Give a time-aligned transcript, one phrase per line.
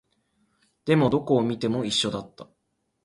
[0.83, 2.49] でも、どこを見ても一緒だった